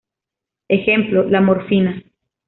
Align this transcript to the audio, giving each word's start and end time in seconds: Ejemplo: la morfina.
Ejemplo: 0.67 1.29
la 1.29 1.41
morfina. 1.41 2.01